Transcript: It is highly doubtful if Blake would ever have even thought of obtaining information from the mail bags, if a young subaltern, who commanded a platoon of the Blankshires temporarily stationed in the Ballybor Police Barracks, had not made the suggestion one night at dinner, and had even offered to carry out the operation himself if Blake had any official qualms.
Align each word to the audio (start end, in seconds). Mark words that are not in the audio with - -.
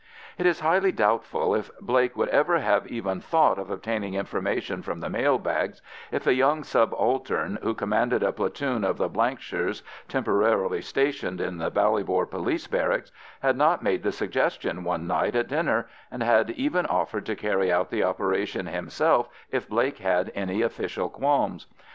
It 0.39 0.47
is 0.47 0.61
highly 0.61 0.91
doubtful 0.91 1.53
if 1.53 1.69
Blake 1.79 2.17
would 2.17 2.29
ever 2.29 2.57
have 2.57 2.87
even 2.87 3.19
thought 3.21 3.59
of 3.59 3.69
obtaining 3.69 4.15
information 4.15 4.81
from 4.81 4.99
the 4.99 5.11
mail 5.11 5.37
bags, 5.37 5.79
if 6.11 6.25
a 6.25 6.33
young 6.33 6.63
subaltern, 6.63 7.59
who 7.61 7.75
commanded 7.75 8.23
a 8.23 8.31
platoon 8.33 8.83
of 8.83 8.97
the 8.97 9.07
Blankshires 9.11 9.83
temporarily 10.07 10.81
stationed 10.81 11.39
in 11.39 11.59
the 11.59 11.69
Ballybor 11.69 12.27
Police 12.31 12.65
Barracks, 12.65 13.11
had 13.43 13.55
not 13.55 13.83
made 13.83 14.01
the 14.01 14.11
suggestion 14.11 14.83
one 14.83 15.05
night 15.05 15.35
at 15.35 15.47
dinner, 15.49 15.87
and 16.09 16.23
had 16.23 16.49
even 16.49 16.87
offered 16.87 17.27
to 17.27 17.35
carry 17.35 17.71
out 17.71 17.91
the 17.91 18.03
operation 18.03 18.65
himself 18.65 19.29
if 19.51 19.69
Blake 19.69 19.99
had 19.99 20.31
any 20.33 20.63
official 20.63 21.09
qualms. 21.09 21.67